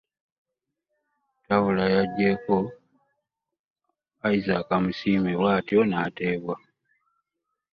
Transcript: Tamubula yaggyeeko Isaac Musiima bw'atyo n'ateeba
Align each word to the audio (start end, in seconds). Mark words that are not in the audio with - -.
Tamubula 1.45 1.83
yaggyeeko 1.95 2.55
Isaac 4.35 4.67
Musiima 4.85 5.31
bw'atyo 5.39 5.79
n'ateeba 5.85 6.55